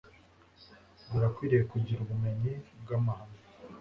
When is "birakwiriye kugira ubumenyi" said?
1.11-2.53